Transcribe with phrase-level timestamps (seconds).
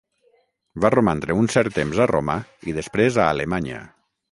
[0.85, 2.39] Va romandre un cert temps a Roma
[2.73, 3.87] i després a Alemanya.